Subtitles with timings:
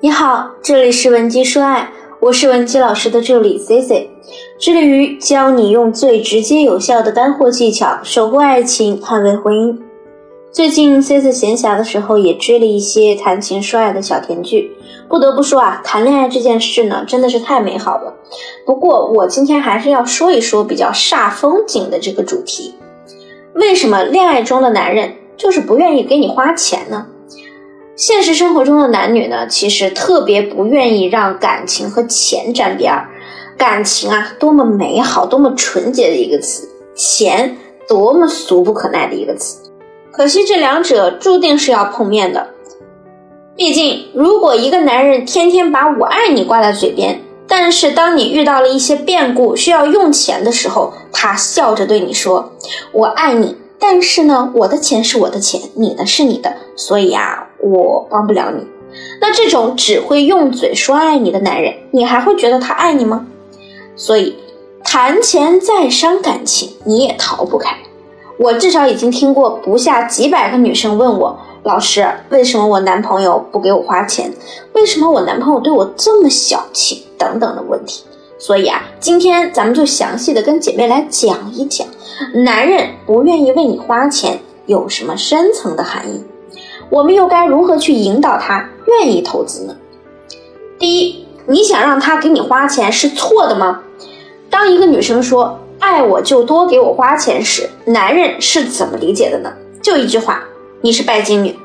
[0.00, 4.08] 你好，这里是文姬说爱，我是文姬老师的助理 C C，
[4.56, 9.76] 致力于教你用最直接有效的干货技巧守护爱情，捍卫婚姻。
[10.52, 14.70] 最近 C C 闲暇的时候也追了一些谈情说爱的小甜剧，
[15.08, 18.14] 不得不说啊，谈恋爱这件事呢，真的是太美好了。
[18.64, 22.72] 不过我今天还是要说一说比较煞风景的这个主题，
[23.54, 27.04] 为什么恋爱中的男人就是不愿意给你花钱呢？
[27.98, 33.08] 现实生活中的男女呢，其实特别不愿意让感情和钱沾边儿。
[33.56, 39.58] 感情啊，多么美好、多么纯洁的一个词；钱，多么俗不可耐的一个词。
[40.12, 42.50] 可惜这两者注定是要碰面的。
[43.56, 52.52] 毕竟，如果一个男人天天把我爱你挂在嘴边，但是当你遇到了一些变故需要用钱的时候，他笑着对你说
[52.94, 58.66] ：“我爱你。”但是呢，我的钱是我的钱，你的是你的，所以啊，我帮不了你。
[59.20, 63.26] 那这种只会用嘴说爱你的男人，你还会觉得他爱你吗？
[63.96, 64.36] 所以，
[64.82, 67.76] 谈钱再伤感情，你也逃不开。
[68.38, 74.32] 我至少已经听过不下几百个女生问我，老师，为什么我男朋友不给我花钱？
[74.72, 77.04] 为什么我男朋友对我这么小气？
[77.18, 78.04] 等等的问题。
[78.38, 81.84] 所以啊，今天咱们就详细的跟姐妹来讲一讲，
[82.44, 86.22] 男人不愿意为你花钱有什么深层的含义，
[86.90, 89.76] 我们又该如何去引导他愿意投资呢？
[90.78, 93.82] 第一，你想让他给你花钱是错的吗？
[94.48, 99.52] 当一个女生说爱我就多给我花钱时，男人是怎么理解的呢？
[99.82, 100.44] 就一句话，
[100.80, 101.56] 你是拜金女。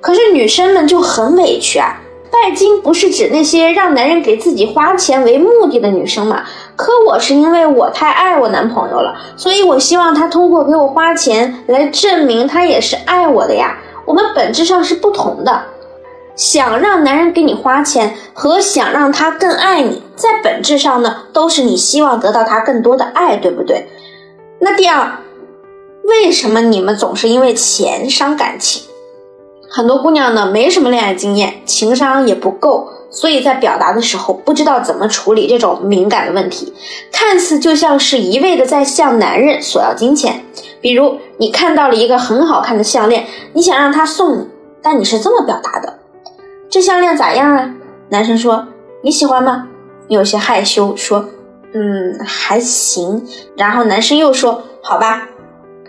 [0.00, 2.00] 可是女生们就很委屈啊。
[2.30, 6.44] 拜金不是指那些让男人给自己花钱为目的的女生吗？
[6.76, 13.78] 可我是因为我太爱我男朋友了，所以我希望他通过给我花钱来证明他也是爱我的呀。
[14.04, 15.62] 我们本质上是不同的。
[16.34, 23.86] 想让男人给你花钱和想让他更爱你，在本质上呢，都是你希望得到他更多的爱，对不对？
[24.58, 25.18] 那第二，
[26.04, 28.84] 为什么你们总是因为钱伤感情？
[29.68, 36.72] 很多姑娘呢没什么恋爱经验，情商也不够，所以在表达的时候不知道怎么处理这种敏感的问题，
[37.12, 40.46] 看似就像是一味的在向男人索要金钱。
[40.82, 44.48] 比如你看到了一个很好看的项链，你想让他送你，
[44.82, 46.00] 但你是这么表达的
[46.68, 47.70] ：“这项链咋样啊？”
[48.10, 48.66] 男生说
[49.02, 49.68] ：“你喜欢吗？”
[50.08, 51.24] 你有些害羞说
[51.72, 53.24] ：“嗯，还行。”
[53.56, 55.28] 然后男生又说：“好吧。”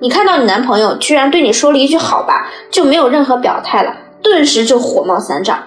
[0.00, 5.58] 你看到你男朋友居然对你说了一句“好吧”，就没有任何表态了，顿时就火冒三丈。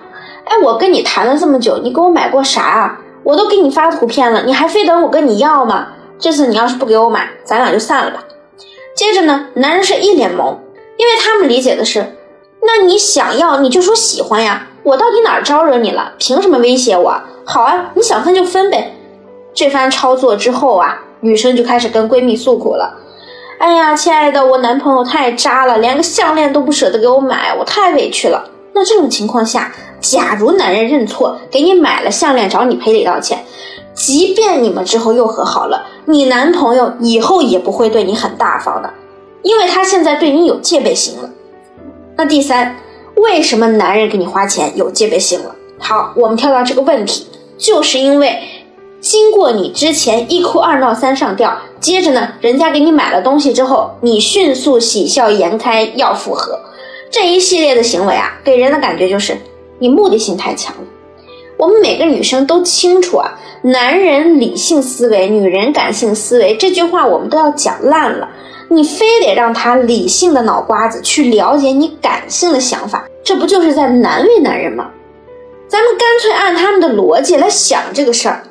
[0.45, 2.99] 哎，我跟你谈了这么久，你给我买过啥啊？
[3.23, 5.89] 我都给你发图片了，你还非等我跟你要吗？
[6.17, 8.23] 这次你要是不给我买，咱俩就散了吧。
[9.01, 10.57] 接着呢，男人是一脸懵，
[10.95, 12.17] 因为他们理解的是，
[12.61, 16.13] 那你想要你就说喜欢呀，我到底哪招惹你了？
[16.19, 17.19] 凭什么威胁我？
[17.43, 18.93] 好啊，你想分就分呗。
[19.55, 22.93] 这番操作之后啊，女生就开始跟闺蜜诉苦了。
[23.57, 28.51] 哎呀，亲爱的，我男朋友太渣了，连个项链都不舍得给我买，我太委屈了。
[28.73, 33.40] 那这种情况下，假如男人认错，给你买了项链，找你赔礼道歉，
[33.93, 38.91] 即便你们之后又和好了，你男朋友以后也不会对你很大方的，
[39.43, 41.29] 因为他现在对你有戒备心了。
[42.15, 42.75] 那第三，
[43.15, 45.55] 为什么男人给你花钱有戒备心了？
[45.79, 48.39] 好，我们跳到这个问题，就是因为。
[49.01, 56.59] 经过你之前一哭二闹三上吊，接着呢，人家给你买了东西之后，你迅速喜笑颜开要复合，
[57.09, 59.35] 这一系列的行为啊，给人的感觉就是
[59.79, 60.83] 你目的性太强了。
[61.61, 68.27] 我们每个女生都清楚啊，男人理性思维，女人感性思维，这句话我们都要讲烂了。
[68.69, 74.89] 你非得让他理性的脑瓜子去了解你感性的想法，这不就是在难为男人吗？
[75.67, 78.41] 咱们干脆按他们的逻辑来想这个事儿。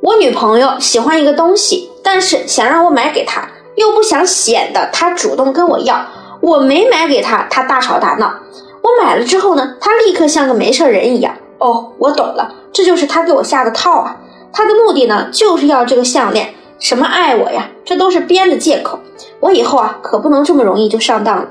[0.00, 6.06] 我女朋友喜欢一个东西，但是想让我买给她，又不想显得她主动跟我要。
[6.40, 8.32] 我没买给她，她大吵大闹。
[8.80, 11.34] 我买了之后呢，她立刻像个没事人一样。
[11.60, 14.16] 哦，我懂了，这就是他给我下的套啊。
[14.52, 16.52] 他的目的呢，就是要这个项链。
[16.80, 18.98] 什么爱我呀，这都是编的借口。
[19.38, 21.46] 我以后啊，可不能这么容易就上当了。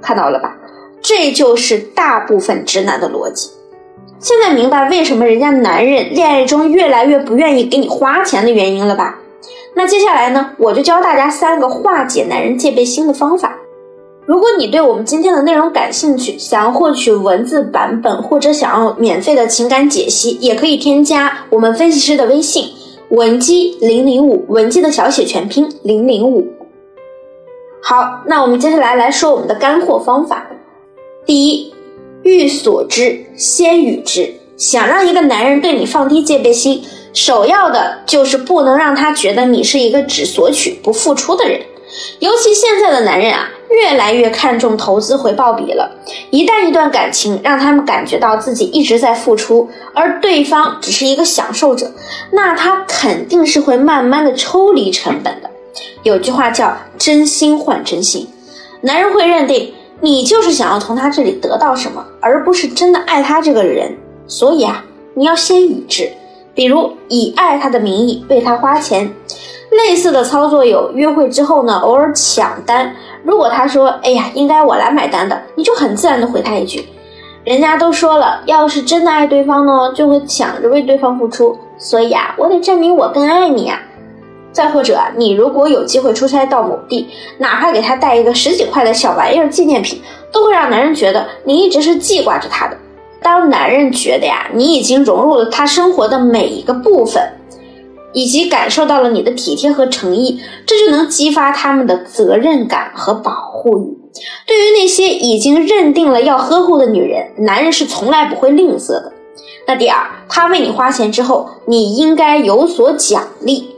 [0.00, 0.56] 看到了吧？
[1.02, 3.50] 这就是大部分直男的逻辑。
[4.20, 9.18] 现在明白为什么人家男人恋爱中越来越不愿意给你花钱的原因了吧？
[9.74, 13.58] 那接下来呢，我就教大家三个化解男人戒备心的方法。
[14.24, 22.70] 如果你对我们今天的内容感兴趣，想要获取文字版本或者想要免费的情感解析，也可以添加我们分析师的微信
[23.10, 26.46] 文姬零零五，文姬的小写全拼零零五。
[27.82, 30.46] 好，那我们接下来来说我们的干货方法。
[31.26, 31.72] 第一。
[32.24, 34.32] 欲所之，先予之。
[34.56, 36.80] 想让一个男人对你放低戒备心，
[37.12, 41.60] 首要的就是不能让他觉得你是一个只索取不付出的人。
[42.20, 45.90] 尤其现在的男人啊，越来越看重投资回报比了。
[46.30, 51.90] 一旦一段感情让他们感觉到自己一直在付出，而对方只是一个享受者，
[52.32, 55.50] 那他肯定是会慢慢的抽离成本的。
[56.02, 58.28] 有句话叫“真心换真心”，
[58.82, 63.96] 男人会认定你就是想要从他这里得到什么，而不是真的爱他这个人。
[64.26, 64.84] 所以啊，
[65.14, 66.10] 你要先予之，
[66.54, 69.14] 比如以爱他的名义为他花钱。
[69.72, 72.94] 类似的操作有约会之后呢，偶尔抢单。
[73.24, 76.86] 如果他说：“哎呀，应该我来买单的”，你就很自然的回他一句
[77.44, 81.56] ：“人家都说了，要是真的爱对方呢，就会抢着为对方付出。
[81.78, 83.80] 所以啊，我得证明我更爱你啊。”
[84.52, 87.08] 再或者，你如果有机会出差到某地，
[87.38, 92.76] 哪怕给他带一个十几块的小玩意儿纪念品，都会让男人觉得你一直是记挂着他的。
[93.22, 97.22] 当男人觉得呀，你已经融入了他生活的每一个部分。
[98.12, 103.98] 以及感受到了你的体贴和诚意，这就能激发他们的责任感和保护欲。
[104.46, 109.12] 对于那些已经认定了要呵护的女人，男人是从来不会吝啬的。
[109.66, 113.70] 那第二，他为你花钱之后，你应该有所奖励。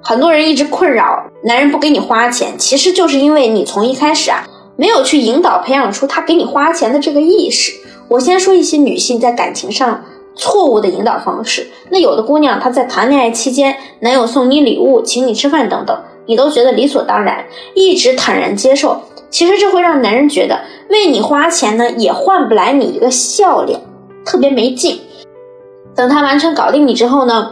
[0.00, 7.72] 很多人一直困扰男人不给你花钱，其实就是因为你从一开始啊，没有去引导培养出他给你花钱的这个意识。
[8.08, 10.04] 我先说一些女性在感情上。
[10.36, 11.66] 错误的引导方式。
[11.90, 17.44] 那有的姑娘，她在谈恋爱期间，男友送你礼物、请你吃饭等等，你都觉得理所当然，
[17.74, 19.00] 一直坦然接受。
[19.28, 23.80] 其实这会让男人觉得为你花钱呢，也换不来你一个笑脸，
[24.24, 25.00] 特别没劲。
[25.96, 27.50] 等他完全搞定你之后呢，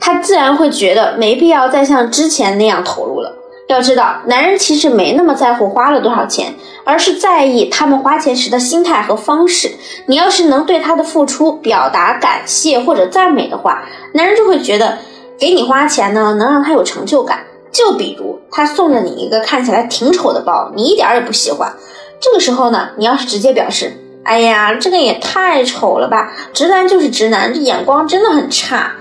[0.00, 3.23] 他自然会觉得没必要再像之前那样投入了。
[3.66, 9.70] 要知道，男人其实没那么在乎花了多少钱，而是在意他们花钱时的心态和方式。
[10.06, 13.82] 你要是能对他的付出表达感谢或者赞美的话，
[14.12, 14.98] 男人就会觉得
[15.38, 17.44] 给你花钱呢，能让他有成就感。
[17.72, 21.74] 就比如他送了你一个看起来挺丑的包，你一点也不喜欢，
[22.20, 28.92] 这个时候呢，你要是直接表示，哎呀，这个也太丑了吧，直男就是直男，这眼光真的很差，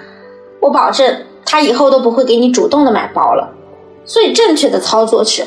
[0.59, 3.53] 我保证他以后都不会给你主动的买包了。
[4.05, 5.45] 所以正确的操作是，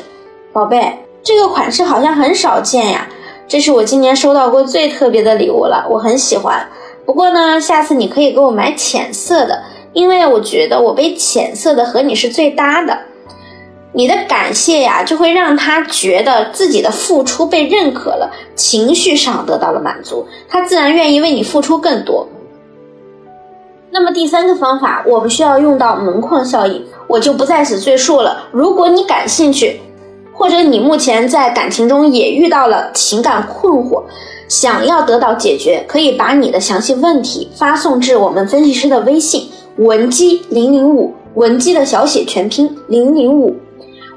[0.51, 3.07] 宝贝，这个款式好像很少见呀，
[3.47, 6.67] 这是我今年收到过最特别的礼物了，我很喜欢。
[7.05, 9.63] 不过呢，下次你可以给我买浅色的，
[9.93, 12.97] 因为我觉得我背浅色的和你是最搭的。
[13.93, 22.27] 你的感谢呀，就会让他觉得自己的付出被认可了，情绪上得到了满足，他自然愿意为你付出更多。
[23.89, 28.47] 那么第三个方法，我们需要用到门框效应，我就不在此赘述了。
[28.51, 29.79] 如果你感兴趣，
[30.33, 34.03] 或者你目前在感情中也遇到了情感困惑，
[34.47, 43.55] 想要得到解决，可以把你的详细问题发送至我们分析师的微信文姬零零五，文姬的小写全拼零零五，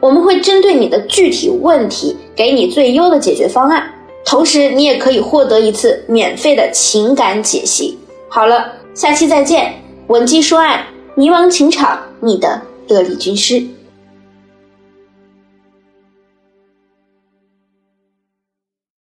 [0.00, 3.82] 我们会针对你的具体问题给你最优的解决方案，
[4.24, 7.98] 同时你也可以获得一次免费的情感解析。
[8.28, 8.72] 好了。
[8.92, 9.72] 下期再见，
[10.08, 10.84] 文姬说爱，
[11.14, 12.60] 迷茫情场，你的
[12.90, 13.79] 得力军师。